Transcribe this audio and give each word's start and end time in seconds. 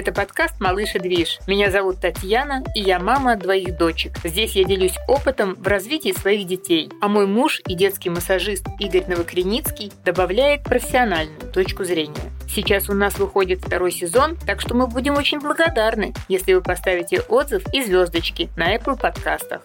Это 0.00 0.12
подкаст 0.12 0.58
«Малыш 0.60 0.94
и 0.94 0.98
движ». 0.98 1.40
Меня 1.46 1.70
зовут 1.70 2.00
Татьяна, 2.00 2.64
и 2.74 2.80
я 2.80 2.98
мама 2.98 3.36
двоих 3.36 3.76
дочек. 3.76 4.12
Здесь 4.24 4.56
я 4.56 4.64
делюсь 4.64 4.94
опытом 5.06 5.56
в 5.56 5.68
развитии 5.68 6.12
своих 6.18 6.46
детей. 6.46 6.90
А 7.02 7.08
мой 7.08 7.26
муж 7.26 7.60
и 7.66 7.74
детский 7.74 8.08
массажист 8.08 8.64
Игорь 8.78 9.04
Новокреницкий 9.06 9.92
добавляет 10.02 10.62
профессиональную 10.62 11.52
точку 11.52 11.84
зрения. 11.84 12.32
Сейчас 12.48 12.88
у 12.88 12.94
нас 12.94 13.18
выходит 13.18 13.60
второй 13.60 13.92
сезон, 13.92 14.38
так 14.46 14.62
что 14.62 14.74
мы 14.74 14.86
будем 14.86 15.18
очень 15.18 15.38
благодарны, 15.38 16.14
если 16.28 16.54
вы 16.54 16.62
поставите 16.62 17.20
отзыв 17.20 17.62
и 17.74 17.82
звездочки 17.82 18.48
на 18.56 18.74
Apple 18.74 18.98
подкастах. 18.98 19.60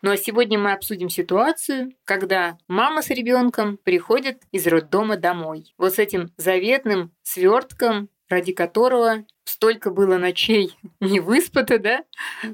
Ну 0.00 0.10
а 0.12 0.16
сегодня 0.16 0.58
мы 0.58 0.72
обсудим 0.72 1.08
ситуацию, 1.08 1.92
когда 2.04 2.58
мама 2.68 3.02
с 3.02 3.08
ребенком 3.08 3.78
приходит 3.78 4.42
из 4.52 4.66
роддома 4.66 5.16
домой. 5.16 5.74
Вот 5.76 5.94
с 5.94 5.98
этим 5.98 6.30
заветным 6.36 7.12
свертком, 7.22 8.08
ради 8.28 8.52
которого 8.52 9.24
столько 9.44 9.90
было 9.90 10.18
ночей 10.18 10.76
не 11.00 11.20
выспато, 11.20 11.78
да? 11.78 12.04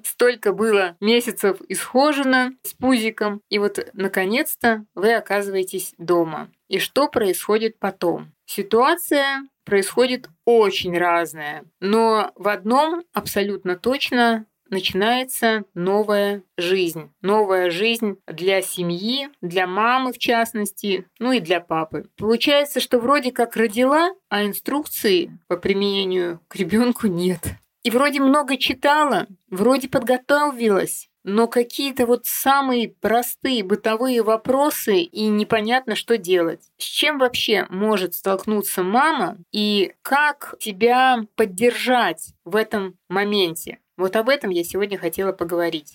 Столько 0.04 0.52
было 0.52 0.96
месяцев 1.00 1.58
исхожено 1.68 2.54
с 2.62 2.72
пузиком. 2.72 3.40
И 3.50 3.58
вот, 3.58 3.78
наконец-то, 3.92 4.84
вы 4.94 5.14
оказываетесь 5.14 5.94
дома. 5.98 6.50
И 6.68 6.78
что 6.78 7.08
происходит 7.08 7.78
потом? 7.78 8.32
Ситуация 8.46 9.46
происходит 9.64 10.28
очень 10.44 10.96
разная. 10.96 11.64
Но 11.80 12.32
в 12.36 12.48
одном 12.48 13.04
абсолютно 13.12 13.76
точно 13.76 14.46
начинается 14.74 15.64
новая 15.74 16.42
жизнь. 16.58 17.10
Новая 17.22 17.70
жизнь 17.70 18.18
для 18.26 18.60
семьи, 18.60 19.28
для 19.40 19.66
мамы 19.66 20.12
в 20.12 20.18
частности, 20.18 21.06
ну 21.18 21.32
и 21.32 21.40
для 21.40 21.60
папы. 21.60 22.08
Получается, 22.18 22.80
что 22.80 22.98
вроде 22.98 23.30
как 23.30 23.56
родила, 23.56 24.10
а 24.28 24.44
инструкции 24.44 25.38
по 25.46 25.56
применению 25.56 26.40
к 26.48 26.56
ребенку 26.56 27.06
нет. 27.06 27.40
И 27.84 27.90
вроде 27.90 28.20
много 28.20 28.56
читала, 28.56 29.26
вроде 29.48 29.88
подготовилась, 29.88 31.08
но 31.22 31.46
какие-то 31.46 32.06
вот 32.06 32.26
самые 32.26 32.88
простые 32.88 33.62
бытовые 33.62 34.22
вопросы 34.22 35.02
и 35.02 35.26
непонятно, 35.26 35.94
что 35.94 36.18
делать. 36.18 36.62
С 36.78 36.84
чем 36.84 37.18
вообще 37.18 37.66
может 37.70 38.14
столкнуться 38.14 38.82
мама 38.82 39.38
и 39.52 39.94
как 40.02 40.56
тебя 40.58 41.20
поддержать 41.36 42.34
в 42.44 42.56
этом 42.56 42.96
моменте? 43.08 43.78
Вот 43.96 44.16
об 44.16 44.28
этом 44.28 44.50
я 44.50 44.64
сегодня 44.64 44.98
хотела 44.98 45.32
поговорить. 45.32 45.94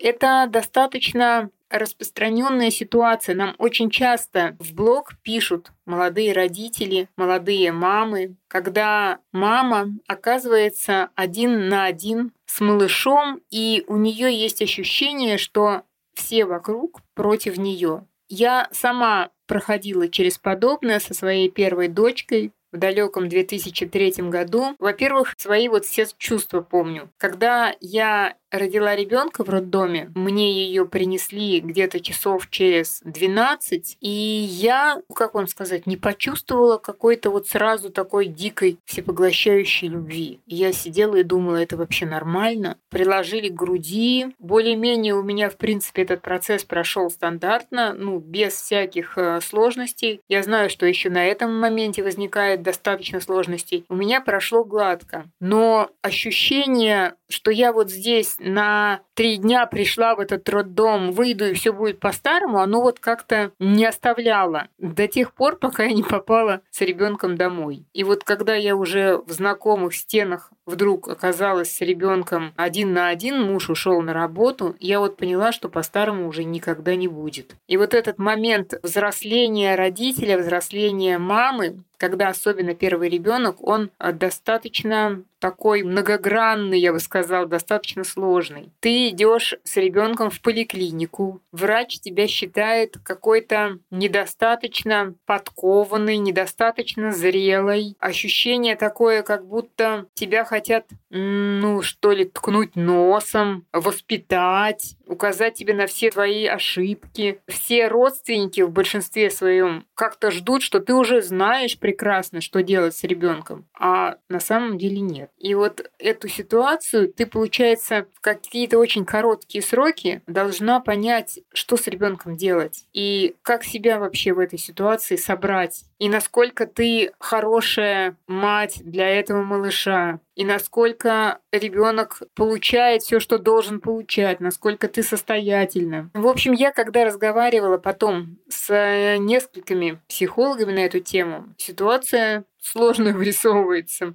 Это 0.00 0.46
достаточно 0.48 1.50
распространенная 1.70 2.70
ситуация. 2.70 3.34
Нам 3.34 3.54
очень 3.58 3.90
часто 3.90 4.56
в 4.58 4.74
блог 4.74 5.14
пишут 5.22 5.72
молодые 5.86 6.32
родители, 6.32 7.08
молодые 7.16 7.72
мамы, 7.72 8.36
когда 8.48 9.18
мама 9.32 9.88
оказывается 10.06 11.10
один 11.14 11.68
на 11.68 11.84
один 11.84 12.32
с 12.46 12.60
малышом, 12.60 13.40
и 13.50 13.84
у 13.88 13.96
нее 13.96 14.32
есть 14.32 14.62
ощущение, 14.62 15.36
что 15.36 15.82
все 16.14 16.44
вокруг 16.44 17.00
против 17.14 17.56
нее. 17.56 18.06
Я 18.28 18.68
сама 18.72 19.30
проходила 19.46 20.08
через 20.08 20.38
подобное 20.38 21.00
со 21.00 21.12
своей 21.12 21.50
первой 21.50 21.88
дочкой 21.88 22.52
в 22.74 22.78
далеком 22.78 23.28
2003 23.28 24.14
году. 24.28 24.74
Во-первых, 24.78 25.34
свои 25.38 25.68
вот 25.68 25.84
все 25.86 26.06
чувства 26.18 26.60
помню. 26.60 27.08
Когда 27.16 27.74
я 27.80 28.34
родила 28.58 28.94
ребенка 28.94 29.44
в 29.44 29.48
роддоме, 29.48 30.10
мне 30.14 30.52
ее 30.52 30.86
принесли 30.86 31.60
где-то 31.60 32.00
часов 32.00 32.48
через 32.50 33.00
12, 33.04 33.98
и 34.00 34.08
я, 34.08 35.00
как 35.14 35.34
вам 35.34 35.48
сказать, 35.48 35.86
не 35.86 35.96
почувствовала 35.96 36.78
какой-то 36.78 37.30
вот 37.30 37.48
сразу 37.48 37.90
такой 37.90 38.26
дикой 38.26 38.78
всепоглощающей 38.84 39.88
любви. 39.88 40.40
Я 40.46 40.72
сидела 40.72 41.16
и 41.16 41.22
думала, 41.22 41.56
это 41.56 41.76
вообще 41.76 42.06
нормально. 42.06 42.78
Приложили 42.90 43.48
к 43.48 43.54
груди. 43.54 44.34
Более-менее 44.38 45.14
у 45.14 45.22
меня, 45.22 45.50
в 45.50 45.56
принципе, 45.56 46.02
этот 46.02 46.22
процесс 46.22 46.64
прошел 46.64 47.10
стандартно, 47.10 47.94
ну, 47.94 48.18
без 48.18 48.54
всяких 48.54 49.18
э, 49.18 49.40
сложностей. 49.40 50.20
Я 50.28 50.42
знаю, 50.42 50.70
что 50.70 50.86
еще 50.86 51.10
на 51.10 51.24
этом 51.24 51.58
моменте 51.58 52.02
возникает 52.02 52.62
достаточно 52.62 53.20
сложностей. 53.20 53.84
У 53.88 53.94
меня 53.94 54.20
прошло 54.20 54.64
гладко. 54.64 55.24
Но 55.40 55.90
ощущение, 56.02 57.14
что 57.34 57.50
я 57.50 57.72
вот 57.72 57.90
здесь 57.90 58.36
на 58.38 59.00
три 59.14 59.36
дня 59.36 59.66
пришла 59.66 60.14
в 60.14 60.20
этот 60.20 60.48
роддом, 60.48 61.12
выйду 61.12 61.46
и 61.46 61.54
все 61.54 61.72
будет 61.72 62.00
по-старому, 62.00 62.60
оно 62.60 62.80
вот 62.80 63.00
как-то 63.00 63.52
не 63.58 63.84
оставляло 63.84 64.68
до 64.78 65.08
тех 65.08 65.34
пор, 65.34 65.56
пока 65.56 65.84
я 65.84 65.92
не 65.92 66.02
попала 66.02 66.62
с 66.70 66.80
ребенком 66.80 67.36
домой. 67.36 67.84
И 67.92 68.04
вот 68.04 68.24
когда 68.24 68.54
я 68.54 68.76
уже 68.76 69.18
в 69.18 69.30
знакомых 69.32 69.94
стенах 69.94 70.50
вдруг 70.66 71.08
оказалась 71.08 71.70
с 71.70 71.80
ребенком 71.80 72.52
один 72.56 72.92
на 72.92 73.08
один, 73.08 73.42
муж 73.42 73.70
ушел 73.70 74.00
на 74.02 74.12
работу, 74.12 74.76
я 74.80 75.00
вот 75.00 75.16
поняла, 75.16 75.52
что 75.52 75.68
по-старому 75.68 76.28
уже 76.28 76.44
никогда 76.44 76.96
не 76.96 77.08
будет. 77.08 77.56
И 77.68 77.76
вот 77.76 77.94
этот 77.94 78.18
момент 78.18 78.74
взросления 78.82 79.74
родителя, 79.74 80.38
взросления 80.38 81.18
мамы, 81.18 81.82
когда 81.96 82.28
особенно 82.28 82.74
первый 82.74 83.08
ребенок, 83.08 83.56
он 83.66 83.90
э, 83.98 84.12
достаточно 84.12 85.22
такой 85.38 85.82
многогранный, 85.82 86.78
я 86.78 86.92
бы 86.92 87.00
сказала, 87.00 87.46
достаточно 87.46 88.02
сложный. 88.04 88.70
Ты 88.80 89.08
идешь 89.08 89.54
с 89.62 89.76
ребенком 89.76 90.30
в 90.30 90.40
поликлинику, 90.40 91.42
врач 91.52 92.00
тебя 92.00 92.26
считает 92.26 92.96
какой-то 93.02 93.78
недостаточно 93.90 95.14
подкованный, 95.26 96.16
недостаточно 96.16 97.12
зрелой. 97.12 97.94
Ощущение 97.98 98.74
такое, 98.74 99.22
как 99.22 99.46
будто 99.46 100.06
тебя 100.14 100.44
хотят, 100.54 100.86
ну, 101.10 101.82
что 101.82 102.12
ли, 102.12 102.24
ткнуть 102.24 102.76
носом, 102.76 103.66
воспитать, 103.72 104.94
указать 105.04 105.54
тебе 105.54 105.74
на 105.74 105.88
все 105.88 106.10
твои 106.10 106.46
ошибки. 106.46 107.40
Все 107.48 107.88
родственники 107.88 108.60
в 108.60 108.70
большинстве 108.70 109.30
своем 109.30 109.84
как-то 109.94 110.30
ждут, 110.30 110.62
что 110.62 110.78
ты 110.78 110.94
уже 110.94 111.22
знаешь 111.22 111.76
прекрасно, 111.76 112.40
что 112.40 112.62
делать 112.62 112.96
с 112.96 113.02
ребенком, 113.02 113.66
а 113.76 114.16
на 114.28 114.38
самом 114.38 114.78
деле 114.78 115.00
нет. 115.00 115.30
И 115.38 115.54
вот 115.54 115.90
эту 115.98 116.28
ситуацию 116.28 117.12
ты, 117.12 117.26
получается, 117.26 118.06
в 118.14 118.20
какие-то 118.20 118.78
очень 118.78 119.04
короткие 119.04 119.62
сроки 119.62 120.22
должна 120.28 120.78
понять, 120.78 121.40
что 121.52 121.76
с 121.76 121.88
ребенком 121.88 122.36
делать 122.36 122.84
и 122.92 123.34
как 123.42 123.64
себя 123.64 123.98
вообще 123.98 124.32
в 124.32 124.38
этой 124.38 124.58
ситуации 124.58 125.16
собрать 125.16 125.84
и 126.04 126.08
насколько 126.10 126.66
ты 126.66 127.12
хорошая 127.18 128.16
мать 128.26 128.82
для 128.84 129.08
этого 129.08 129.42
малыша, 129.42 130.20
и 130.34 130.44
насколько 130.44 131.38
ребенок 131.52 132.22
получает 132.34 133.02
все, 133.02 133.20
что 133.20 133.38
должен 133.38 133.80
получать, 133.80 134.40
насколько 134.40 134.88
ты 134.88 135.02
состоятельна. 135.02 136.10
В 136.14 136.26
общем, 136.26 136.52
я 136.52 136.72
когда 136.72 137.04
разговаривала 137.04 137.78
потом 137.78 138.38
с 138.48 138.70
э, 138.70 139.16
несколькими 139.18 140.00
психологами 140.08 140.72
на 140.72 140.80
эту 140.80 141.00
тему, 141.00 141.54
ситуация 141.56 142.44
сложно 142.64 143.12
вырисовывается 143.16 144.14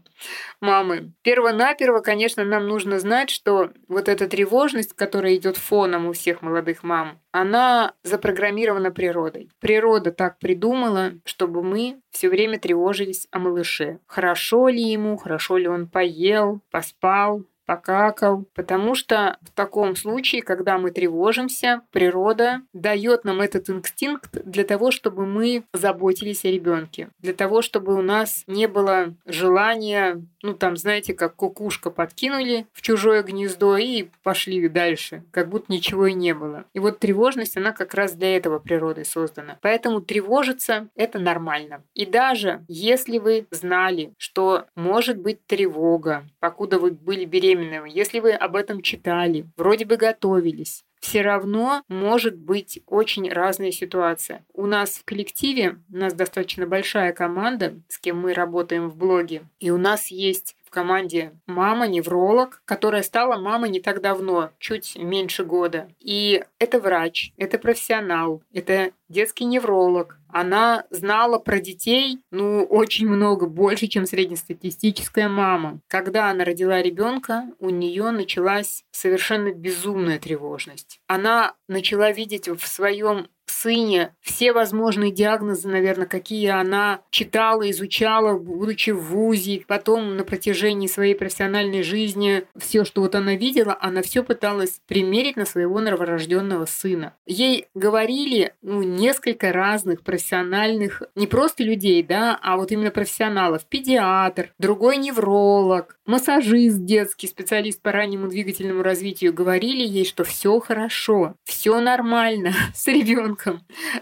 мамы. 0.59 1.13
Перво-наперво, 1.21 1.99
конечно, 1.99 2.43
нам 2.43 2.67
нужно 2.67 2.99
знать, 2.99 3.29
что 3.29 3.71
вот 3.87 4.09
эта 4.09 4.27
тревожность, 4.27 4.93
которая 4.93 5.35
идет 5.35 5.57
фоном 5.57 6.07
у 6.07 6.13
всех 6.13 6.41
молодых 6.41 6.83
мам, 6.83 7.19
она 7.31 7.93
запрограммирована 8.03 8.91
природой. 8.91 9.49
Природа 9.59 10.11
так 10.11 10.39
придумала, 10.39 11.13
чтобы 11.25 11.61
мы 11.61 12.01
все 12.09 12.29
время 12.29 12.59
тревожились 12.59 13.27
о 13.31 13.39
малыше. 13.39 13.99
Хорошо 14.07 14.69
ли 14.69 14.81
ему, 14.81 15.15
хорошо 15.17 15.57
ли 15.57 15.67
он 15.67 15.87
поел, 15.87 16.61
поспал, 16.71 17.43
покакал, 17.69 18.45
потому 18.55 18.95
что 18.95 19.37
в 19.43 19.51
таком 19.51 19.95
случае, 19.95 20.41
когда 20.41 20.79
мы 20.79 20.89
тревожимся, 20.89 21.83
природа 21.91 22.63
дает 22.73 23.25
нам 23.25 23.41
этот 23.41 23.69
инстинкт 23.69 24.43
для 24.43 24.63
того, 24.63 24.89
чтобы 24.89 25.27
мы 25.27 25.63
заботились 25.71 26.45
о 26.45 26.47
ребенке, 26.47 27.09
для 27.19 27.33
того, 27.33 27.61
чтобы 27.61 27.93
у 27.93 28.01
нас 28.01 28.43
не 28.47 28.67
было 28.67 29.13
желания, 29.27 30.19
ну 30.41 30.55
там, 30.55 30.77
знаете, 30.77 31.13
как 31.13 31.35
кукушка 31.35 31.91
подкинули 31.91 32.65
в 32.73 32.81
чужое 32.81 33.21
гнездо 33.21 33.77
и 33.77 34.07
пошли 34.23 34.67
дальше, 34.67 35.21
как 35.29 35.49
будто 35.49 35.71
ничего 35.71 36.07
и 36.07 36.13
не 36.13 36.33
было. 36.33 36.65
И 36.73 36.79
вот 36.79 36.97
тревожность, 36.97 37.55
она 37.55 37.71
как 37.71 37.93
раз 37.93 38.13
для 38.13 38.35
этого 38.35 38.57
природой 38.57 39.05
создана. 39.05 39.59
Поэтому 39.61 40.01
тревожиться– 40.01 40.87
это 40.95 41.19
нормально. 41.19 41.83
И 41.93 42.07
даже 42.07 42.65
если 42.67 43.19
вы 43.19 43.45
знали, 43.51 44.13
что 44.17 44.65
может 44.73 45.19
быть 45.19 45.45
тревога, 45.45 46.25
покуда 46.39 46.79
вы 46.79 46.89
были 46.89 47.25
беременны, 47.25 47.58
беременного, 47.59 47.85
если 47.85 48.19
вы 48.19 48.33
об 48.33 48.55
этом 48.55 48.81
читали, 48.81 49.47
вроде 49.57 49.85
бы 49.85 49.97
готовились, 49.97 50.83
все 50.99 51.21
равно 51.21 51.83
может 51.87 52.37
быть 52.37 52.81
очень 52.85 53.31
разная 53.31 53.71
ситуация. 53.71 54.45
У 54.53 54.65
нас 54.65 54.97
в 54.97 55.05
коллективе, 55.05 55.77
у 55.91 55.97
нас 55.97 56.13
достаточно 56.13 56.67
большая 56.67 57.13
команда, 57.13 57.79
с 57.87 57.99
кем 57.99 58.19
мы 58.19 58.33
работаем 58.33 58.89
в 58.89 58.97
блоге, 58.97 59.43
и 59.59 59.69
у 59.71 59.77
нас 59.77 60.07
есть 60.07 60.55
в 60.69 60.71
команде 60.71 61.33
мама-невролог, 61.47 62.61
которая 62.65 63.01
стала 63.01 63.39
мамой 63.39 63.71
не 63.71 63.79
так 63.79 64.01
давно, 64.01 64.51
чуть 64.59 64.95
меньше 64.97 65.43
года. 65.43 65.89
И 65.99 66.43
это 66.59 66.79
врач, 66.79 67.33
это 67.37 67.57
профессионал, 67.57 68.43
это 68.53 68.91
детский 69.09 69.45
невролог. 69.45 70.19
Она 70.31 70.85
знала 70.91 71.39
про 71.39 71.59
детей, 71.59 72.19
ну, 72.29 72.63
очень 72.63 73.07
много, 73.09 73.47
больше, 73.47 73.87
чем 73.87 74.05
среднестатистическая 74.05 75.27
мама. 75.27 75.79
Когда 75.87 76.29
она 76.29 76.45
родила 76.45 76.79
ребенка, 76.83 77.45
у 77.59 77.71
нее 77.71 78.11
началась 78.11 78.83
совершенно 78.91 79.51
безумная 79.51 80.19
тревожность. 80.19 81.01
Она 81.07 81.55
начала 81.67 82.11
видеть 82.11 82.47
в 82.47 82.67
своем 82.67 83.27
сыне 83.61 84.15
все 84.21 84.53
возможные 84.53 85.11
диагнозы, 85.11 85.67
наверное, 85.67 86.07
какие 86.07 86.47
она 86.47 87.01
читала, 87.09 87.69
изучала, 87.69 88.37
будучи 88.37 88.91
в 88.91 89.01
ВУЗе, 89.01 89.63
потом 89.67 90.15
на 90.17 90.23
протяжении 90.23 90.87
своей 90.87 91.15
профессиональной 91.15 91.83
жизни, 91.83 92.43
все, 92.57 92.85
что 92.85 93.01
вот 93.01 93.15
она 93.15 93.35
видела, 93.35 93.77
она 93.79 94.01
все 94.01 94.23
пыталась 94.23 94.81
примерить 94.87 95.35
на 95.35 95.45
своего 95.45 95.79
новорожденного 95.79 96.65
сына. 96.65 97.13
Ей 97.25 97.67
говорили 97.73 98.53
ну, 98.61 98.83
несколько 98.83 99.51
разных 99.51 100.03
профессиональных, 100.03 101.03
не 101.15 101.27
просто 101.27 101.63
людей, 101.63 102.03
да, 102.03 102.39
а 102.41 102.57
вот 102.57 102.71
именно 102.71 102.91
профессионалов. 102.91 103.65
Педиатр, 103.65 104.53
другой 104.57 104.97
невролог, 104.97 105.97
массажист 106.05 106.83
детский, 106.85 107.27
специалист 107.27 107.81
по 107.81 107.91
раннему 107.91 108.27
двигательному 108.27 108.83
развитию 108.83 109.33
говорили 109.33 109.83
ей, 109.83 110.05
что 110.05 110.23
все 110.23 110.59
хорошо, 110.59 111.35
все 111.43 111.79
нормально 111.79 112.53
с 112.75 112.87
ребенком. 112.87 113.48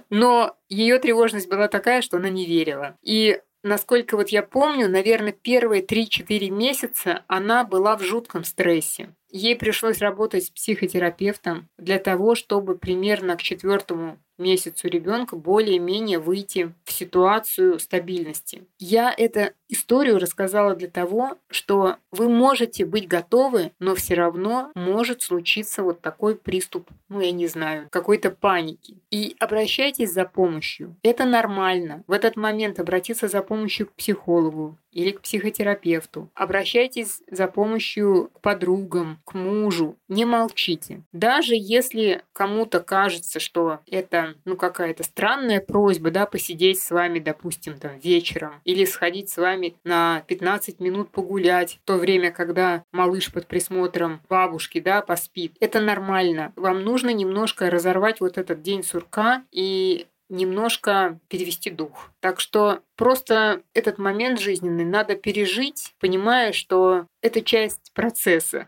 Но 0.10 0.56
ее 0.70 1.00
тревожность 1.00 1.50
была 1.50 1.68
такая, 1.68 2.02
что 2.02 2.18
она 2.18 2.30
не 2.30 2.46
верила. 2.46 2.98
И 3.02 3.42
насколько 3.64 4.18
вот 4.18 4.30
я 4.30 4.44
помню, 4.44 4.90
наверное, 4.90 5.32
первые 5.32 5.84
3-4 5.84 6.50
месяца 6.50 7.24
она 7.28 7.64
была 7.64 7.98
в 7.98 8.04
жутком 8.04 8.44
стрессе. 8.44 9.16
Ей 9.30 9.56
пришлось 9.56 10.00
работать 10.00 10.46
с 10.46 10.50
психотерапевтом 10.50 11.68
для 11.78 12.00
того, 12.00 12.36
чтобы 12.36 12.78
примерно 12.78 13.36
к 13.36 13.42
четвертому 13.42 14.18
месяцу 14.38 14.88
ребенка 14.88 15.36
более-менее 15.36 16.20
выйти 16.20 16.74
в 16.86 16.92
ситуацию 16.92 17.80
стабильности. 17.80 18.64
Я 18.80 19.14
эту 19.16 19.54
историю 19.70 20.20
рассказала 20.20 20.76
для 20.76 20.88
того, 20.88 21.38
что 21.50 21.98
вы 22.12 22.30
можете 22.30 22.86
быть 22.86 23.08
готовы, 23.08 23.72
но 23.80 23.96
все 23.96 24.14
равно 24.14 24.72
может 24.76 25.22
случиться 25.22 25.84
вот 25.84 26.02
такой 26.02 26.36
приступ, 26.36 26.88
ну 27.10 27.20
я 27.20 27.32
не 27.32 27.48
знаю, 27.48 27.88
какой-то 27.90 28.32
паники. 28.32 28.98
И 29.12 29.36
обращайтесь 29.40 30.12
за 30.12 30.26
помощью. 30.26 30.96
Это 31.04 31.26
нормально. 31.26 32.04
В 32.08 32.12
этот 32.12 32.36
момент 32.36 32.80
обратиться 32.80 33.28
за 33.28 33.42
помощью 33.42 33.88
к 33.88 33.94
психологу, 33.94 34.78
или 34.98 35.12
к 35.12 35.22
психотерапевту. 35.22 36.32
Обращайтесь 36.34 37.22
за 37.30 37.48
помощью 37.48 38.32
к 38.34 38.42
подругам, 38.42 39.20
к 39.26 39.36
мужу. 39.36 39.96
Не 40.08 40.26
молчите. 40.26 41.04
Даже 41.14 41.54
если 41.56 42.24
кому-то 42.34 42.80
кажется, 42.80 43.40
что 43.40 43.80
это 43.86 44.34
ну 44.44 44.58
какая-то 44.58 45.04
странная 45.04 45.62
просьба, 45.62 46.10
да, 46.10 46.26
посидеть 46.26 46.82
с 46.82 46.90
вами, 46.90 47.20
допустим, 47.20 47.78
там 47.78 48.00
вечером, 48.00 48.54
или 48.64 48.86
сходить 48.86 49.30
с 49.30 49.38
вами 49.38 49.76
на 49.84 50.24
15 50.26 50.80
минут 50.80 51.12
погулять, 51.12 51.80
в 51.84 51.86
то 51.86 51.98
время, 51.98 52.32
когда 52.32 52.84
малыш 52.92 53.32
под 53.32 53.46
присмотром 53.46 54.22
бабушки, 54.28 54.80
да, 54.80 55.04
поспит. 55.04 55.54
Это 55.60 55.80
нормально. 55.80 56.54
Вам 56.56 56.82
нужно 56.82 57.12
немножко 57.14 57.70
разорвать 57.70 58.20
вот 58.20 58.40
этот 58.40 58.64
день 58.64 58.82
сурка 58.82 59.44
и 59.52 60.08
немножко 60.30 61.20
перевести 61.28 61.70
дух. 61.70 62.12
Так 62.20 62.40
что 62.40 62.82
просто 62.96 63.62
этот 63.74 63.98
момент 63.98 64.40
жизненный 64.40 64.86
надо 64.86 65.16
пережить, 65.16 65.94
понимая, 66.00 66.52
что 66.52 67.08
это 67.22 67.42
часть 67.42 67.92
процесса. 67.94 68.68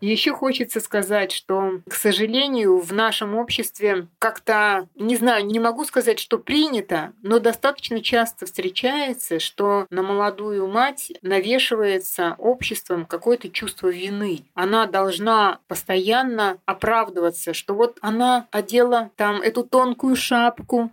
Еще 0.00 0.32
хочется 0.32 0.80
сказать, 0.80 1.32
что, 1.32 1.80
к 1.88 1.94
сожалению, 1.94 2.78
в 2.78 2.92
нашем 2.92 3.34
обществе 3.34 4.06
как-то, 4.18 4.88
не 4.94 5.16
знаю, 5.16 5.44
не 5.44 5.58
могу 5.58 5.84
сказать, 5.84 6.20
что 6.20 6.38
принято, 6.38 7.12
но 7.22 7.40
достаточно 7.40 8.00
часто 8.00 8.46
встречается, 8.46 9.40
что 9.40 9.86
на 9.90 10.02
молодую 10.02 10.68
мать 10.68 11.12
навешивается 11.22 12.36
обществом 12.38 13.06
какое-то 13.06 13.48
чувство 13.48 13.88
вины. 13.88 14.44
Она 14.54 14.86
должна 14.86 15.58
постоянно 15.66 16.58
оправдываться, 16.64 17.52
что 17.52 17.74
вот 17.74 17.98
она 18.00 18.46
одела 18.52 19.10
там 19.16 19.42
эту 19.42 19.64
тонкую 19.64 20.14
шапку, 20.14 20.90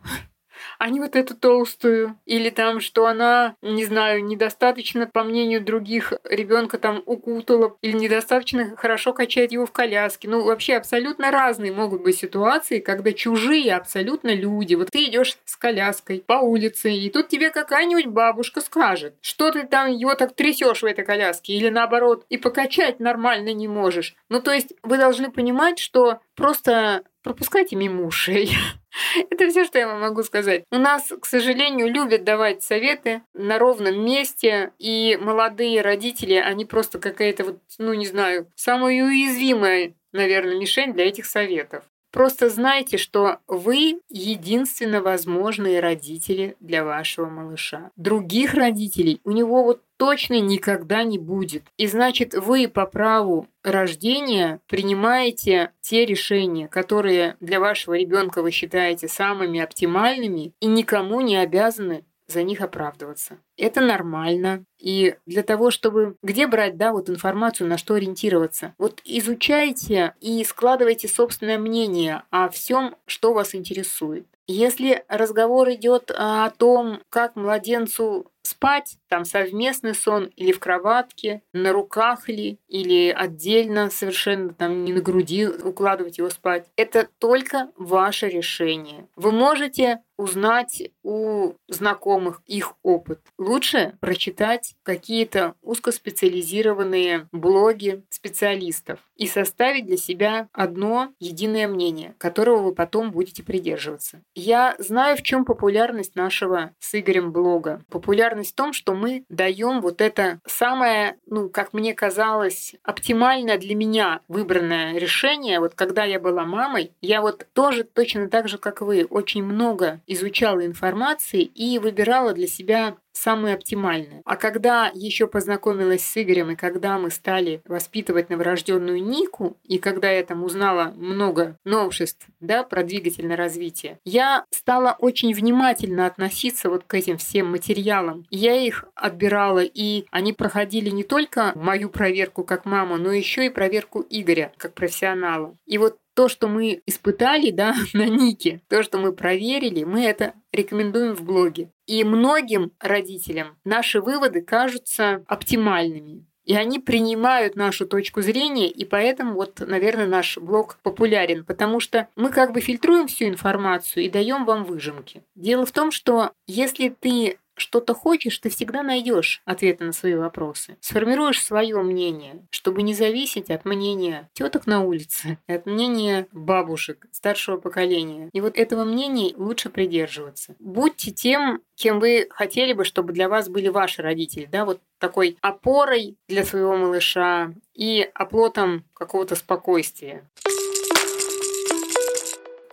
не 0.90 1.00
вот 1.00 1.16
эту 1.16 1.36
толстую. 1.36 2.18
Или 2.26 2.50
там, 2.50 2.80
что 2.80 3.08
она, 3.08 3.56
не 3.62 3.86
знаю, 3.86 4.24
недостаточно, 4.24 5.08
по 5.08 5.24
мнению 5.24 5.62
других, 5.62 6.14
ребенка 6.24 6.78
там 6.78 7.02
укутала, 7.06 7.76
или 7.82 7.94
недостаточно 7.94 8.76
хорошо 8.78 9.14
качает 9.14 9.52
его 9.52 9.66
в 9.66 9.72
коляске. 9.72 10.30
Ну, 10.30 10.44
вообще 10.44 10.76
абсолютно 10.76 11.32
разные 11.32 11.72
могут 11.72 12.04
быть 12.04 12.18
ситуации, 12.18 12.80
когда 12.80 13.12
чужие 13.14 13.76
абсолютно 13.76 14.34
люди. 14.34 14.76
Вот 14.76 14.92
ты 14.92 15.06
идешь 15.06 15.38
с 15.46 15.56
коляской 15.58 16.24
по 16.26 16.36
улице, 16.36 16.92
и 16.92 17.10
тут 17.10 17.28
тебе 17.28 17.50
какая-нибудь 17.50 18.08
бабушка 18.08 18.62
скажет, 18.62 19.16
что 19.22 19.52
ты 19.52 19.64
там 19.64 19.92
его 19.92 20.16
так 20.16 20.36
трясешь 20.36 20.82
в 20.82 20.86
этой 20.86 21.06
коляске, 21.06 21.54
или 21.54 21.70
наоборот, 21.70 22.26
и 22.30 22.38
покачать 22.38 23.00
нормально 23.00 23.54
не 23.54 23.68
можешь. 23.68 24.16
Ну, 24.30 24.42
то 24.42 24.52
есть 24.52 24.74
вы 24.84 24.98
должны 24.98 25.32
понимать, 25.32 25.80
что 25.80 26.20
просто 26.36 27.04
пропускайте 27.26 27.76
мимо 27.76 28.06
ушей. 28.06 28.56
Это 29.32 29.50
все, 29.50 29.66
что 29.66 29.80
я 29.80 29.88
вам 29.88 30.00
могу 30.00 30.22
сказать. 30.24 30.64
У 30.72 30.78
нас, 30.78 31.12
к 31.20 31.26
сожалению, 31.26 31.92
любят 31.92 32.24
давать 32.24 32.62
советы 32.64 33.24
на 33.34 33.58
ровном 33.58 34.06
месте, 34.06 34.72
и 34.78 35.18
молодые 35.20 35.82
родители, 35.82 36.36
они 36.36 36.66
просто 36.66 37.00
какая-то 37.00 37.44
вот, 37.44 37.60
ну 37.80 37.94
не 37.94 38.06
знаю, 38.06 38.48
самая 38.56 39.04
уязвимая, 39.04 39.96
наверное, 40.12 40.58
мишень 40.58 40.94
для 40.94 41.08
этих 41.08 41.26
советов. 41.26 41.84
Просто 42.16 42.50
знайте, 42.50 42.98
что 42.98 43.40
вы 43.46 44.00
единственно 44.08 45.02
возможные 45.02 45.82
родители 45.82 46.56
для 46.62 46.86
вашего 46.86 47.26
малыша. 47.26 47.92
Других 47.98 48.54
родителей 48.54 49.20
у 49.26 49.32
него 49.32 49.66
вот 49.66 49.82
точно 49.98 50.40
никогда 50.40 51.04
не 51.04 51.18
будет. 51.18 51.64
И 51.76 51.88
значит, 51.88 52.34
вы 52.34 52.70
по 52.70 52.86
праву 52.86 53.50
рождения 53.64 54.62
принимаете 54.68 55.72
те 55.82 56.06
решения, 56.06 56.70
которые 56.70 57.36
для 57.42 57.60
вашего 57.60 57.96
ребенка 57.96 58.42
вы 58.42 58.52
считаете 58.52 59.10
самыми 59.10 59.60
оптимальными 59.60 60.54
и 60.62 60.68
никому 60.68 61.20
не 61.20 61.36
обязаны 61.36 62.06
за 62.28 62.44
них 62.44 62.62
оправдываться. 62.62 63.38
Это 63.58 63.82
нормально. 63.82 64.66
И 64.80 65.16
для 65.26 65.44
того, 65.44 65.72
чтобы 65.72 66.16
где 66.22 66.48
брать, 66.48 66.78
да, 66.78 66.92
вот 66.92 67.10
информацию, 67.10 67.68
на 67.68 67.78
что 67.78 67.96
ориентироваться. 67.96 68.74
Вот 68.78 69.02
изучайте 69.06 70.14
и 70.22 70.44
складывайте 70.44 71.08
собственное 71.08 71.58
мнение 71.58 72.24
о 72.30 72.50
всем, 72.50 72.96
что 73.06 73.34
вас 73.34 73.56
интересует. 73.56 74.28
Если 74.48 75.04
разговор 75.08 75.70
идет 75.72 76.12
о 76.16 76.50
том, 76.52 77.02
как 77.10 77.36
младенцу 77.36 78.32
спать, 78.46 78.98
там 79.08 79.26
совместный 79.26 79.96
сон 79.96 80.26
или 80.36 80.52
в 80.52 80.60
кроватке, 80.60 81.42
на 81.54 81.74
руках 81.74 82.28
ли, 82.30 82.60
или 82.68 83.10
отдельно 83.10 83.90
совершенно 83.90 84.54
там 84.54 84.84
не 84.84 84.94
на 84.94 85.02
груди 85.02 85.48
укладывать 85.48 86.18
его 86.18 86.30
спать. 86.30 86.68
Это 86.76 87.08
только 87.20 87.72
ваше 87.76 88.30
решение. 88.30 89.08
Вы 89.16 89.32
можете 89.32 90.02
узнать 90.18 90.82
у 91.04 91.54
знакомых 91.68 92.42
их 92.46 92.76
опыт. 92.84 93.20
Лучше 93.38 93.98
прочитать 94.00 94.76
какие-то 94.84 95.56
узкоспециализированные 95.62 97.28
блоги 97.32 98.04
специалистов 98.10 99.00
и 99.16 99.28
составить 99.28 99.86
для 99.86 99.98
себя 99.98 100.48
одно 100.54 101.14
единое 101.20 101.68
мнение, 101.68 102.16
которого 102.18 102.64
вы 102.64 102.76
потом 102.76 103.12
будете 103.12 103.44
придерживаться. 103.44 104.22
Я 104.36 104.76
знаю, 104.80 105.18
в 105.18 105.22
чем 105.22 105.46
популярность 105.46 106.16
нашего 106.16 106.72
с 106.80 106.98
Игорем 106.98 107.32
блога. 107.32 107.84
Популярность 107.90 108.35
в 108.44 108.54
том, 108.54 108.74
что 108.74 108.94
мы 108.94 109.26
даем 109.30 109.82
вот 109.82 110.02
это 110.02 110.40
самое, 110.46 111.18
ну, 111.28 111.50
как 111.50 111.74
мне 111.74 111.94
казалось, 111.94 112.76
оптимальное 112.84 113.58
для 113.58 113.76
меня 113.76 114.22
выбранное 114.28 114.98
решение. 114.98 115.60
Вот 115.60 115.76
когда 115.76 116.04
я 116.04 116.20
была 116.20 116.46
мамой, 116.46 116.92
я 117.02 117.22
вот 117.22 117.48
тоже 117.54 117.84
точно 117.84 118.30
так 118.30 118.48
же, 118.48 118.58
как 118.58 118.82
вы, 118.82 119.06
очень 119.06 119.44
много 119.44 120.02
изучала 120.08 120.66
информации 120.66 121.42
и 121.42 121.80
выбирала 121.80 122.34
для 122.34 122.48
себя 122.48 122.96
самое 123.16 123.56
оптимальное. 123.56 124.22
А 124.26 124.36
когда 124.36 124.92
еще 124.94 125.28
познакомилась 125.28 126.06
с 126.06 126.22
Игорем, 126.22 126.52
и 126.52 126.56
когда 126.56 126.98
мы 127.00 127.10
стали 127.10 127.62
воспитывать 127.66 128.30
новорожденную 128.30 129.04
Нику, 129.04 129.58
и 129.64 129.78
когда 129.78 130.12
я 130.12 130.24
там 130.24 130.44
узнала 130.44 130.94
много 130.96 131.58
новшеств 131.64 132.28
да, 132.40 132.64
про 132.64 132.84
двигательное 132.84 133.38
развитие, 133.38 134.00
я 134.04 134.46
стала 134.52 134.96
очень 135.00 135.34
внимательно 135.34 136.06
относиться 136.06 136.70
вот 136.70 136.84
к 136.86 136.94
этим 136.94 137.18
всем 137.18 137.52
материалам. 137.52 138.26
Я 138.30 138.56
их 138.56 138.86
отбирала, 138.96 139.64
и 139.64 140.06
они 140.12 140.34
проходили 140.34 140.90
не 140.90 141.04
только 141.04 141.52
мою 141.56 141.90
проверку 141.90 142.44
как 142.44 142.66
маму, 142.66 142.98
но 142.98 143.12
еще 143.12 143.46
и 143.46 143.50
проверку 143.50 144.06
Игоря 144.10 144.52
как 144.58 144.74
профессионала. 144.74 145.56
И 145.66 145.78
вот 145.78 145.98
то, 146.16 146.30
что 146.30 146.48
мы 146.48 146.82
испытали, 146.88 147.52
да, 147.52 147.76
на 147.94 148.08
Нике, 148.08 148.62
то, 148.68 148.82
что 148.82 148.98
мы 148.98 149.14
проверили, 149.14 149.84
мы 149.84 150.04
это 150.06 150.34
рекомендуем 150.52 151.16
в 151.16 151.22
блоге. 151.22 151.70
И 151.86 152.04
многим 152.04 152.72
родителям 152.80 153.58
наши 153.64 154.02
выводы 154.02 154.42
кажутся 154.42 155.24
оптимальными. 155.28 156.26
И 156.46 156.56
они 156.56 156.80
принимают 156.80 157.56
нашу 157.56 157.88
точку 157.88 158.22
зрения, 158.22 158.70
и 158.70 158.86
поэтому 158.86 159.34
вот, 159.34 159.60
наверное, 159.62 160.06
наш 160.06 160.38
блог 160.38 160.78
популярен, 160.84 161.44
потому 161.44 161.80
что 161.80 162.08
мы 162.16 162.30
как 162.30 162.54
бы 162.54 162.62
фильтруем 162.62 163.08
всю 163.08 163.26
информацию 163.26 164.06
и 164.06 164.10
даем 164.10 164.46
вам 164.46 164.64
выжимки. 164.64 165.24
Дело 165.34 165.66
в 165.66 165.72
том, 165.72 165.90
что 165.90 166.32
если 166.46 166.90
ты 166.90 167.40
что-то 167.56 167.94
хочешь, 167.94 168.38
ты 168.40 168.50
всегда 168.50 168.84
найдешь 168.84 169.42
ответы 169.46 169.86
на 169.86 169.94
свои 169.94 170.16
вопросы. 170.16 170.78
Сформируешь 170.82 171.44
свое 171.44 171.82
мнение, 171.82 172.46
чтобы 172.50 172.84
не 172.84 172.94
зависеть 172.94 173.50
от 173.50 173.66
мнения 173.66 174.30
теток 174.34 174.68
на 174.68 174.84
улице, 174.84 175.38
от 175.48 175.66
мнения 175.66 176.28
бабушек 176.32 177.06
старшего 177.12 177.58
поколения. 177.58 178.30
И 178.34 178.42
вот 178.42 178.58
этого 178.58 178.84
мнения 178.84 179.34
лучше 179.36 179.70
придерживаться. 179.70 180.56
Будьте 180.60 181.12
тем, 181.12 181.62
кем 181.76 182.00
вы 182.00 182.28
хотели 182.30 182.74
бы, 182.74 182.86
чтобы 182.86 183.14
для 183.14 183.30
вас 183.30 183.50
были 183.50 183.68
ваши 183.68 184.02
родители, 184.02 184.48
да, 184.52 184.66
вот 184.66 184.80
такой 185.00 185.38
опорой 185.42 186.18
для 186.28 186.44
своего 186.44 186.76
малыша 186.76 187.54
и 187.74 188.10
оплотом 188.14 188.84
какого-то 188.94 189.36
спокойствия. 189.36 190.24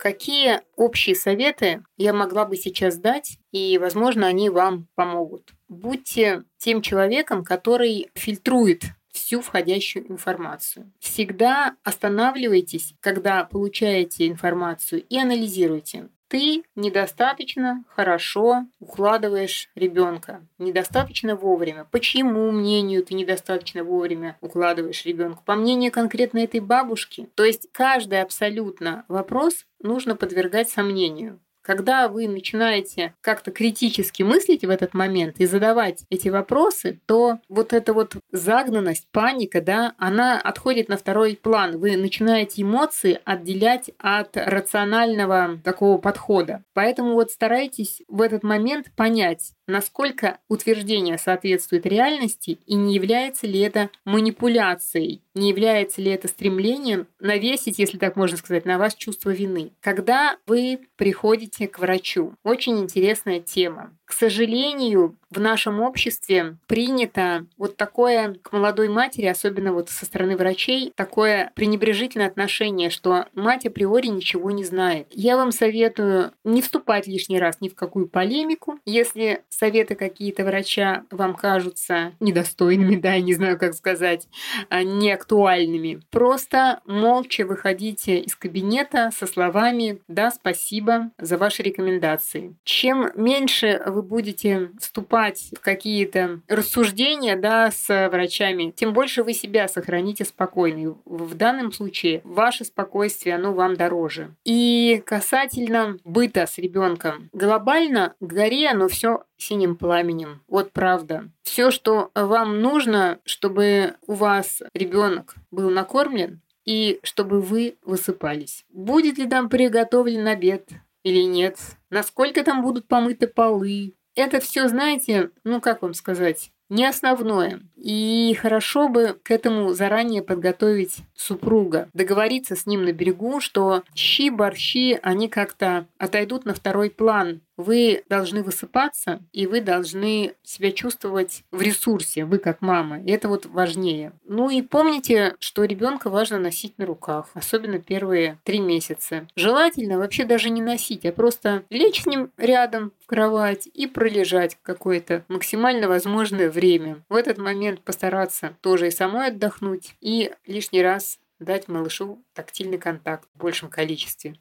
Какие 0.03 0.59
общие 0.75 1.15
советы 1.15 1.81
я 1.95 2.11
могла 2.11 2.43
бы 2.43 2.57
сейчас 2.57 2.97
дать, 2.97 3.37
и, 3.53 3.77
возможно, 3.77 4.27
они 4.27 4.49
вам 4.49 4.89
помогут? 4.95 5.53
Будьте 5.69 6.43
тем 6.57 6.81
человеком, 6.81 7.45
который 7.45 8.09
фильтрует 8.13 8.83
всю 9.13 9.39
входящую 9.39 10.11
информацию. 10.11 10.91
Всегда 10.99 11.77
останавливайтесь, 11.85 12.95
когда 12.99 13.45
получаете 13.45 14.27
информацию, 14.27 15.05
и 15.07 15.17
анализируйте 15.17 16.09
ты 16.33 16.63
недостаточно 16.75 17.83
хорошо 17.89 18.65
укладываешь 18.79 19.69
ребенка, 19.75 20.43
недостаточно 20.57 21.35
вовремя. 21.35 21.85
Почему 21.91 22.49
мнению 22.49 23.05
ты 23.05 23.13
недостаточно 23.13 23.83
вовремя 23.83 24.35
укладываешь 24.41 25.05
ребенка? 25.05 25.43
По 25.45 25.53
мнению 25.53 25.91
конкретно 25.91 26.39
этой 26.39 26.59
бабушки. 26.59 27.29
То 27.35 27.45
есть 27.45 27.67
каждый 27.71 28.19
абсолютно 28.19 29.05
вопрос 29.07 29.67
нужно 29.79 30.15
подвергать 30.15 30.69
сомнению. 30.69 31.39
Когда 31.63 32.09
вы 32.09 32.27
начинаете 32.27 33.15
как-то 33.21 33.51
критически 33.51 34.21
мыслить 34.21 34.65
в 34.65 34.69
этот 34.69 34.93
момент 34.93 35.39
и 35.39 35.45
задавать 35.45 36.03
эти 36.09 36.27
вопросы, 36.27 36.99
то 37.05 37.39
вот 37.47 37.71
эта 37.71 37.93
вот 37.93 38.17
загнанность, 38.31 39.07
паника, 39.11 39.61
да, 39.61 39.93
она 39.97 40.39
отходит 40.39 40.89
на 40.89 40.97
второй 40.97 41.39
план. 41.41 41.79
Вы 41.79 41.95
начинаете 41.95 42.63
эмоции 42.63 43.19
отделять 43.23 43.91
от 43.97 44.35
рационального 44.35 45.57
такого 45.63 45.97
подхода. 45.97 46.63
Поэтому 46.73 47.13
вот 47.13 47.31
старайтесь 47.31 48.01
в 48.09 48.21
этот 48.21 48.43
момент 48.43 48.91
понять, 48.97 49.53
насколько 49.67 50.39
утверждение 50.47 51.17
соответствует 51.17 51.85
реальности 51.85 52.59
и 52.65 52.75
не 52.75 52.95
является 52.95 53.47
ли 53.47 53.59
это 53.59 53.89
манипуляцией, 54.05 55.21
не 55.35 55.49
является 55.49 56.01
ли 56.01 56.11
это 56.11 56.27
стремлением 56.27 57.07
навесить, 57.19 57.79
если 57.79 57.97
так 57.97 58.15
можно 58.15 58.37
сказать, 58.37 58.65
на 58.65 58.77
вас 58.77 58.95
чувство 58.95 59.31
вины. 59.31 59.71
Когда 59.79 60.37
вы 60.45 60.79
приходите 60.95 61.67
к 61.67 61.79
врачу, 61.79 62.33
очень 62.43 62.79
интересная 62.79 63.39
тема. 63.39 63.91
К 64.05 64.13
сожалению, 64.13 65.15
в 65.35 65.39
нашем 65.39 65.81
обществе 65.81 66.57
принято 66.67 67.45
вот 67.57 67.75
такое 67.77 68.35
к 68.41 68.51
молодой 68.51 68.87
матери, 68.87 69.25
особенно 69.25 69.73
вот 69.73 69.89
со 69.89 70.05
стороны 70.05 70.37
врачей, 70.37 70.93
такое 70.95 71.51
пренебрежительное 71.55 72.27
отношение, 72.27 72.89
что 72.89 73.25
мать 73.33 73.65
априори 73.65 74.07
ничего 74.07 74.51
не 74.51 74.63
знает. 74.63 75.07
Я 75.11 75.37
вам 75.37 75.51
советую 75.51 76.31
не 76.43 76.61
вступать 76.61 77.07
лишний 77.07 77.39
раз 77.39 77.61
ни 77.61 77.69
в 77.69 77.75
какую 77.75 78.07
полемику. 78.07 78.79
Если 78.85 79.43
советы 79.49 79.95
какие-то 79.95 80.43
врача 80.45 81.03
вам 81.09 81.35
кажутся 81.35 82.13
недостойными, 82.19 82.95
да, 82.95 83.13
я 83.13 83.21
не 83.21 83.33
знаю, 83.33 83.57
как 83.57 83.73
сказать, 83.73 84.27
а, 84.69 84.83
неактуальными, 84.83 86.01
просто 86.11 86.81
молча 86.85 87.45
выходите 87.45 88.19
из 88.19 88.35
кабинета 88.35 89.09
со 89.17 89.25
словами 89.25 89.99
«Да, 90.07 90.31
спасибо 90.31 91.11
за 91.17 91.37
ваши 91.37 91.63
рекомендации». 91.63 92.55
Чем 92.63 93.11
меньше 93.15 93.81
вы 93.93 94.01
будете 94.01 94.71
вступать 94.79 95.49
в 95.57 95.61
какие-то 95.61 96.41
рассуждения 96.47 97.35
да, 97.35 97.71
с 97.71 98.09
врачами, 98.09 98.71
тем 98.71 98.93
больше 98.93 99.23
вы 99.23 99.33
себя 99.33 99.67
сохраните 99.67 100.25
спокойной. 100.25 100.95
В 101.05 101.35
данном 101.35 101.71
случае 101.71 102.21
ваше 102.23 102.65
спокойствие, 102.65 103.35
оно 103.35 103.53
вам 103.53 103.75
дороже. 103.75 104.33
И 104.43 105.01
касательно 105.05 105.97
быта 106.03 106.45
с 106.45 106.57
ребенком. 106.57 107.29
Глобально 107.33 108.15
горе 108.19 108.69
оно 108.69 108.87
все 108.87 109.23
синим 109.37 109.75
пламенем. 109.75 110.41
Вот 110.47 110.71
правда. 110.71 111.29
Все, 111.43 111.71
что 111.71 112.11
вам 112.15 112.61
нужно, 112.61 113.19
чтобы 113.25 113.95
у 114.07 114.13
вас 114.13 114.61
ребенок 114.73 115.35
был 115.51 115.69
накормлен, 115.69 116.41
и 116.65 116.99
чтобы 117.03 117.41
вы 117.41 117.75
высыпались. 117.83 118.65
Будет 118.69 119.17
ли 119.17 119.27
там 119.27 119.49
приготовлен 119.49 120.27
обед? 120.27 120.69
Или 121.03 121.23
нет, 121.23 121.57
насколько 121.89 122.43
там 122.43 122.61
будут 122.61 122.87
помыты 122.87 123.27
полы. 123.27 123.93
Это 124.15 124.39
все, 124.39 124.67
знаете, 124.67 125.31
ну 125.43 125.59
как 125.59 125.81
вам 125.81 125.93
сказать, 125.93 126.51
не 126.69 126.85
основное. 126.85 127.61
И 127.75 128.35
хорошо 128.41 128.89
бы 128.89 129.19
к 129.21 129.29
этому 129.31 129.73
заранее 129.73 130.23
подготовить 130.23 130.97
супруга, 131.13 131.89
договориться 131.93 132.55
с 132.55 132.65
ним 132.65 132.83
на 132.83 132.93
берегу, 132.93 133.39
что 133.39 133.83
щи, 133.93 134.29
борщи, 134.29 134.99
они 135.03 135.29
как-то 135.29 135.87
отойдут 135.97 136.45
на 136.45 136.53
второй 136.53 136.89
план. 136.89 137.41
Вы 137.57 138.03
должны 138.09 138.43
высыпаться, 138.43 139.21
и 139.31 139.47
вы 139.47 139.61
должны 139.61 140.33
себя 140.43 140.71
чувствовать 140.71 141.43
в 141.51 141.61
ресурсе, 141.61 142.25
вы 142.25 142.39
как 142.39 142.61
мама. 142.61 143.01
И 143.01 143.11
это 143.11 143.27
вот 143.27 143.45
важнее. 143.45 144.13
Ну 144.25 144.49
и 144.49 144.61
помните, 144.61 145.35
что 145.39 145.63
ребенка 145.65 146.09
важно 146.09 146.39
носить 146.39 146.77
на 146.77 146.85
руках, 146.85 147.29
особенно 147.33 147.79
первые 147.79 148.39
три 148.43 148.59
месяца. 148.59 149.27
Желательно 149.35 149.97
вообще 149.97 150.25
даже 150.25 150.49
не 150.49 150.61
носить, 150.61 151.05
а 151.05 151.11
просто 151.11 151.63
лечь 151.69 152.03
с 152.03 152.05
ним 152.05 152.31
рядом 152.37 152.91
в 153.01 153.05
кровать 153.05 153.67
и 153.73 153.87
пролежать 153.87 154.57
какое-то 154.61 155.23
максимально 155.27 155.87
возможное 155.87 156.49
время. 156.49 157.03
В 157.09 157.15
этот 157.15 157.37
момент 157.37 157.81
постараться 157.81 158.57
тоже 158.61 158.87
и 158.87 158.91
самой 158.91 159.27
отдохнуть, 159.27 159.95
и 160.01 160.31
лишний 160.45 160.81
раз 160.81 161.19
дать 161.39 161.67
малышу 161.67 162.23
тактильный 162.33 162.77
контакт 162.77 163.27
в 163.33 163.39
большем 163.39 163.69
количестве. 163.69 164.35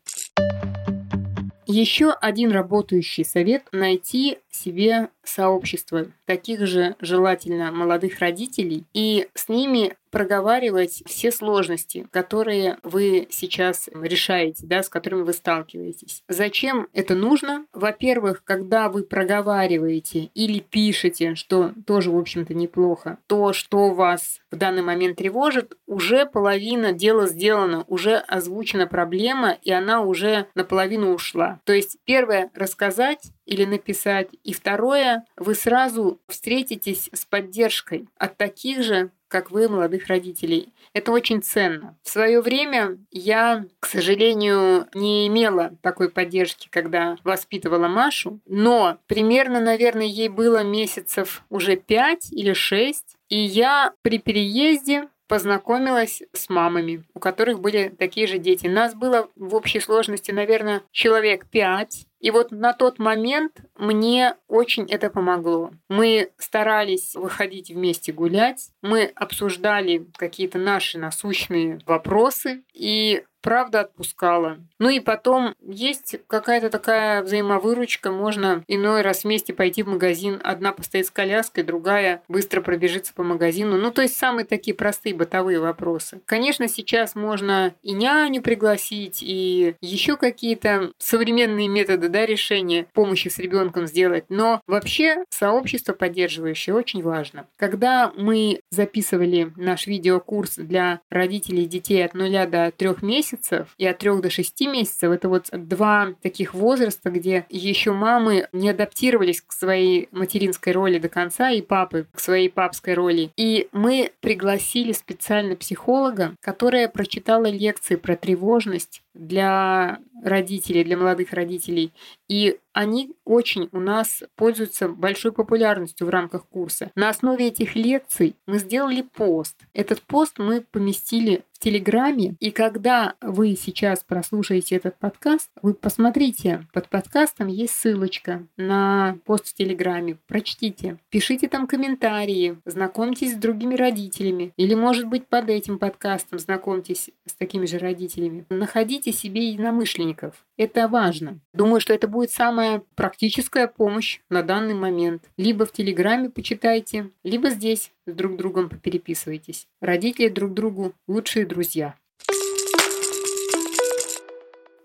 Еще 1.75 2.11
один 2.11 2.53
работающий 2.53 3.25
совет– 3.25 3.67
найти 3.73 4.41
себе 4.51 5.09
сообщество 5.25 6.09
таких 6.27 6.67
же 6.67 6.97
желательно 7.01 7.73
молодых 7.73 8.19
родителей 8.19 8.85
и 8.93 9.27
с 9.33 9.49
ними 9.49 9.97
проговаривать 10.13 11.03
все 11.07 11.33
сложности, 11.33 12.07
которые 12.13 12.79
вы 12.85 13.27
сейчас 13.31 13.89
решаете, 13.93 14.67
да, 14.67 14.83
с 14.83 14.89
которыми 14.89 15.23
вы 15.23 15.33
сталкиваетесь. 15.33 16.23
Зачем 16.29 16.87
это 16.93 17.15
нужно? 17.15 17.65
Во-первых, 17.73 18.45
когда 18.45 18.89
вы 18.91 19.03
проговариваете 19.05 20.31
или 20.35 20.61
пишете, 20.61 21.35
что 21.35 21.73
тоже, 21.87 22.11
в 22.11 22.19
общем-то, 22.19 22.55
неплохо, 22.55 23.19
то, 23.27 23.53
что 23.55 23.95
вас 23.95 24.41
в 24.51 24.57
данный 24.57 24.83
момент 24.83 25.17
тревожит, 25.17 25.77
уже 25.87 26.27
половина 26.27 26.93
дела 26.93 27.27
сделана, 27.27 27.85
уже 27.89 28.17
озвучена 28.17 28.87
проблема, 28.87 29.57
и 29.63 29.73
она 29.73 30.03
уже 30.03 30.47
наполовину 30.55 31.15
ушла. 31.15 31.61
То 31.65 31.73
есть, 31.73 31.97
первое— 32.05 32.51
рассказать, 32.55 33.33
или 33.45 33.65
написать. 33.65 34.29
И 34.45 34.53
второе, 34.53 35.25
вы 35.37 35.55
сразу 35.55 36.21
встретитесь 36.29 37.11
с 37.13 37.25
поддержкой 37.25 38.09
от 38.17 38.37
таких 38.37 38.83
же, 38.83 39.11
как 39.33 39.51
вы, 39.51 39.67
молодых 39.67 40.09
родителей. 40.09 40.75
Это 40.93 41.11
очень 41.11 41.43
ценно. 41.43 41.97
В 42.03 42.11
свое 42.11 42.43
время 42.43 42.99
я, 43.11 43.65
к 43.81 43.87
сожалению, 43.87 44.87
не 44.93 45.27
имела 45.27 45.73
такой 45.81 46.11
поддержки, 46.11 46.69
когда 46.71 47.17
воспитывала 47.25 47.89
Машу, 47.89 48.41
но 48.47 48.99
примерно, 49.07 49.59
наверное, 49.59 50.05
ей 50.05 50.29
было 50.29 50.63
месяцев 50.63 51.45
уже 51.49 51.77
пять 51.77 52.31
или 52.31 52.53
шесть, 52.53 53.17
и 53.31 53.39
я 53.39 53.95
при 54.03 54.19
переезде 54.19 55.09
познакомилась 55.33 56.23
с 56.35 56.51
мамами, 56.51 57.05
у 57.15 57.19
которых 57.19 57.59
были 57.59 57.89
такие 57.89 58.27
же 58.27 58.37
дети. 58.37 58.67
Нас 58.67 58.95
было 58.95 59.31
в 59.35 59.55
общей 59.55 59.81
сложности, 59.81 60.31
наверное, 60.31 60.83
человек 60.91 61.47
пять. 61.49 62.07
И 62.21 62.31
вот 62.31 62.51
на 62.51 62.75
тот 62.75 62.99
момент 62.99 63.63
мне 63.79 64.35
очень 64.47 64.85
это 64.85 65.09
помогло. 65.09 65.71
Мы 65.89 66.33
старались 66.37 67.15
выходить 67.15 67.71
вместе 67.71 68.13
гулять, 68.13 68.69
мы 68.83 69.11
обсуждали 69.15 70.07
какие-то 70.19 70.59
наши 70.59 70.99
насущные 70.99 71.81
вопросы, 71.87 72.63
и 72.75 73.25
правда 73.43 73.81
отпускала. 73.81 74.59
Ну 74.79 74.89
и 74.89 75.01
потом 75.01 75.55
есть 75.61 76.17
какая-то 76.27 76.71
такая 76.71 77.23
взаимовыручка, 77.23 78.11
можно 78.11 78.65
иной 78.69 79.03
раз 79.03 79.25
вместе 79.25 79.53
пойти 79.53 79.83
в 79.83 79.89
магазин, 79.89 80.41
одна 80.43 80.73
постоит 80.73 81.07
с 81.07 81.11
коляской, 81.11 81.65
другая 81.65 82.23
быстро 82.29 82.61
пробежится 82.61 83.13
по 83.13 83.23
магазину. 83.23 83.77
Ну, 83.77 83.91
то 83.91 84.03
есть 84.03 84.17
самые 84.17 84.47
такие 84.47 84.75
простые 84.75 85.15
бытовые 85.15 85.59
вопросы. 85.59 86.21
Конечно, 86.25 86.69
сейчас 86.69 87.15
можно 87.15 87.75
и 87.83 87.93
няню 87.93 88.43
пригласить, 88.43 89.23
и 89.23 89.75
еще 89.81 90.17
какие-то 90.17 90.93
современные 90.99 91.69
методы 91.69 92.09
да, 92.09 92.25
решения 92.25 92.87
помощи 92.93 93.29
с 93.29 93.39
ребенком 93.39 93.87
сделать. 93.87 94.25
Но 94.29 94.63
вообще 94.67 95.25
сообщество 95.31 95.93
поддерживающее 95.93 96.75
очень 96.75 97.03
важно. 97.03 97.47
Когда 97.57 98.13
мы 98.17 98.61
записывали 98.71 99.53
наш 99.57 99.87
видеокурс 99.87 100.57
для 100.57 101.01
родителей 101.11 101.67
детей 101.67 102.05
от 102.05 102.15
0 102.15 102.47
до 102.47 102.73
3 102.77 102.89
месяцев 103.03 103.32
и 103.79 103.87
от 103.87 103.99
3 103.99 104.21
до 104.21 104.31
6 104.31 104.61
месяцев, 104.63 105.11
это 105.11 105.29
вот 105.29 105.49
два 105.53 106.15
таких 106.23 106.55
возраста, 106.55 107.11
где 107.11 107.47
еще 107.49 107.93
мамы 107.93 108.49
не 108.53 108.71
адаптировались 108.71 109.41
к 109.41 109.53
своей 109.53 110.09
материнской 110.13 110.73
роли 110.73 110.99
до 110.99 111.09
конца, 111.09 111.51
и 111.51 111.63
папы 111.63 112.07
к 112.13 112.21
своей 112.21 112.49
папской 112.49 112.95
роли. 112.95 113.31
И 113.37 113.69
мы 113.73 114.13
пригласили 114.21 114.93
специально 114.93 115.57
психолога, 115.57 116.35
которая 116.41 116.89
прочитала 116.89 117.47
лекции 117.47 117.97
про 117.97 118.17
тревожность 118.17 119.03
для 119.15 119.99
родителей, 120.23 120.85
для 120.85 120.97
молодых 120.97 121.33
родителей. 121.33 121.93
И 122.29 122.59
они 122.73 123.13
очень 123.25 123.69
у 123.73 123.81
нас 123.81 124.23
пользуются 124.37 124.89
большой 124.89 125.33
популярностью 125.33 126.07
в 126.07 126.11
рамках 126.11 126.47
курса. 126.47 126.91
На 126.95 127.09
основе 127.09 127.49
этих 127.49 127.75
лекций 127.75 128.37
мы 128.47 128.59
сделали 128.59 129.03
пост. 129.03 129.57
Этот 129.73 130.03
пост 130.03 130.39
мы 130.39 130.63
поместили 130.63 131.45
в 131.53 131.59
Телеграме. 131.59 132.35
И 132.41 132.51
когда 132.51 133.15
вы 133.21 133.55
сейчас 133.55 134.03
прослушаете 134.03 134.77
этот 134.77 134.99
подкаст, 134.99 135.51
вы 135.63 135.75
посмотрите, 135.75 136.67
под 136.73 136.89
подкастом 136.89 137.47
есть 137.47 137.75
ссылочка 137.75 138.47
на 138.57 139.19
пост 139.25 139.49
в 139.49 139.55
Телеграме. 139.55 140.19
Прочтите, 140.27 140.99
пишите 141.11 141.49
там 141.49 141.67
комментарии, 141.67 142.59
знакомьтесь 142.65 143.35
с 143.35 143.37
другими 143.37 143.75
родителями. 143.75 144.53
Или, 144.57 144.75
может 144.75 145.07
быть, 145.07 145.27
под 145.27 145.51
этим 145.51 145.79
подкастом 145.79 146.39
знакомьтесь 146.39 147.11
с 147.27 147.35
такими 147.35 147.67
же 147.67 147.79
родителями. 147.79 148.45
Находите 148.51 149.13
себе 149.13 149.49
единомышленников. 149.49 150.45
Это 150.63 150.87
важно. 150.87 151.41
Думаю, 151.53 151.81
что 151.81 151.93
это 151.93 152.07
будет 152.07 152.31
самая 152.31 152.85
практическая 152.95 153.67
помощь 153.67 154.21
на 154.31 154.45
данный 154.45 154.75
момент. 154.75 155.25
Либо 155.37 155.67
в 155.67 155.73
Телеграме 155.73 156.31
почитайте, 156.31 157.11
либо 157.25 157.51
здесь 157.51 157.91
с 158.07 158.13
друг 158.13 158.37
другом 158.37 158.69
попереписывайтесь. 158.69 159.67
Родители 159.81 160.29
друг 160.29 160.55
другу 160.55 160.93
лучшие 161.09 161.47
друзья. 161.47 161.97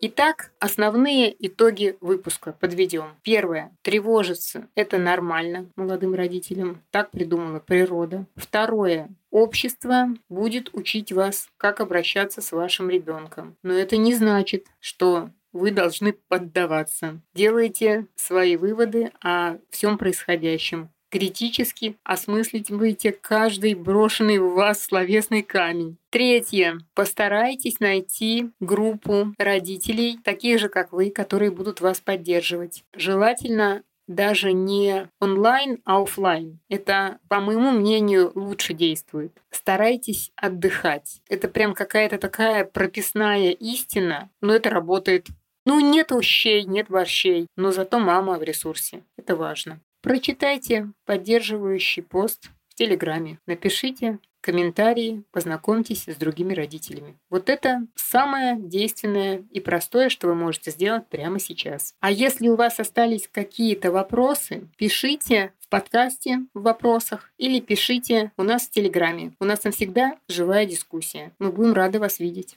Итак, 0.02 0.52
основные 0.60 1.36
итоги 1.46 1.96
выпуска 2.02 2.54
подведем. 2.54 3.16
Первое. 3.22 3.72
Тревожиться. 3.84 4.70
Это 4.74 4.98
нормально 4.98 5.70
молодым 5.76 6.16
родителям. 6.16 6.82
Так 6.90 7.12
придумала 7.12 7.60
природа. 7.60 8.26
Второе. 8.36 9.10
Общество 9.30 10.08
будет 10.28 10.74
учить 10.74 11.12
вас, 11.12 11.50
как 11.58 11.82
обращаться 11.82 12.42
с 12.42 12.52
вашим 12.52 12.90
ребенком. 12.90 13.56
Но 13.62 13.74
это 13.74 13.98
не 13.98 14.16
значит, 14.16 14.66
что 14.80 15.30
вы 15.58 15.72
должны 15.72 16.14
поддаваться. 16.14 17.22
Делайте 17.34 18.08
свои 18.16 18.56
выводы 18.56 19.12
о 19.22 19.58
всем 19.70 19.98
происходящем 19.98 20.90
критически 21.10 21.98
осмысливайте 22.04 23.12
каждый 23.12 23.74
брошенный 23.74 24.40
в 24.40 24.54
вас 24.54 24.84
словесный 24.84 25.42
камень. 25.42 25.98
Третье. 26.10 26.80
Постарайтесь 26.94 27.80
найти 27.80 28.52
группу 28.60 29.34
родителей, 29.38 30.20
таких 30.24 30.60
же, 30.60 30.70
как 30.70 30.92
вы, 30.92 31.10
которые 31.10 31.52
будут 31.52 31.82
вас 31.82 32.00
поддерживать. 32.00 32.84
Желательно 32.96 33.84
даже 34.08 34.54
не 34.54 35.10
онлайн, 35.20 35.82
а 35.84 36.02
офлайн. 36.02 36.60
Это, 36.70 37.20
по 37.28 37.42
моему 37.42 37.72
мнению, 37.72 38.32
лучше 38.36 38.74
действует. 38.74 39.38
Старайтесь 39.50 40.32
отдыхать. 40.36 41.22
Это 41.30 41.50
прям 41.50 41.74
какая-то 41.74 42.18
такая 42.18 42.64
прописная 42.64 43.52
истина, 43.52 44.30
но 44.42 44.56
это 44.56 44.70
работает. 44.70 45.28
Ну, 45.68 45.82
нет 45.82 46.14
ущей, 46.14 46.64
нет 46.64 46.88
борщей, 46.88 47.48
но 47.58 47.74
зато 47.74 48.00
мама 48.00 48.40
в 48.40 48.44
ресурсе. 48.44 49.04
Это 49.18 49.36
важно. 49.36 49.82
Прочитайте 50.02 50.94
поддерживающий 51.06 52.04
пост 52.04 52.50
в 52.70 52.76
Телеграме. 52.76 53.40
Напишите 53.46 54.20
комментарии, 54.40 55.24
познакомьтесь 55.32 56.06
с 56.08 56.16
другими 56.16 56.54
родителями. 56.54 57.18
Вот 57.30 57.50
это 57.50 57.86
самое 57.96 58.56
действенное 58.58 59.44
и 59.52 59.60
простое, 59.60 60.08
что 60.08 60.28
вы 60.28 60.36
можете 60.36 60.72
сделать 60.72 61.06
прямо 61.08 61.38
сейчас. 61.38 61.96
А 62.00 62.12
если 62.12 62.48
у 62.48 62.56
вас 62.56 62.80
остались 62.80 63.28
какие-то 63.30 63.92
вопросы, 63.92 64.70
пишите 64.78 65.52
в 65.60 65.68
подкасте 65.68 66.46
в 66.54 66.62
вопросах 66.62 67.30
или 67.38 67.60
пишите 67.60 68.32
у 68.38 68.44
нас 68.44 68.68
в 68.68 68.72
Телеграме. 68.72 69.34
У 69.42 69.44
нас 69.44 69.60
там 69.60 69.74
всегда 69.74 70.18
живая 70.30 70.66
дискуссия. 70.66 71.34
Мы 71.40 71.52
будем 71.52 71.74
рады 71.74 72.00
вас 72.00 72.20
видеть. 72.20 72.56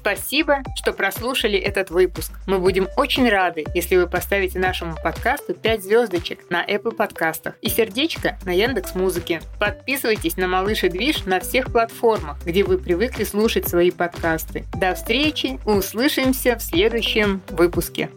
Спасибо, 0.00 0.62
что 0.76 0.92
прослушали 0.92 1.58
этот 1.58 1.90
выпуск. 1.90 2.32
Мы 2.46 2.58
будем 2.58 2.88
очень 2.96 3.28
рады, 3.28 3.64
если 3.74 3.96
вы 3.96 4.06
поставите 4.06 4.58
нашему 4.58 4.94
подкасту 5.02 5.54
5 5.54 5.82
звездочек 5.82 6.48
на 6.50 6.64
Apple 6.64 6.94
подкастах 6.94 7.54
и 7.62 7.68
сердечко 7.68 8.38
на 8.44 8.50
Яндекс 8.50 8.94
Музыке. 8.94 9.40
Подписывайтесь 9.58 10.36
на 10.36 10.46
Малыш 10.46 10.84
и 10.84 10.88
Движ 10.88 11.24
на 11.24 11.40
всех 11.40 11.72
платформах, 11.72 12.38
где 12.44 12.62
вы 12.62 12.78
привыкли 12.78 13.24
слушать 13.24 13.68
свои 13.68 13.90
подкасты. 13.90 14.64
До 14.74 14.94
встречи, 14.94 15.58
услышимся 15.64 16.56
в 16.56 16.62
следующем 16.62 17.42
выпуске. 17.50 18.08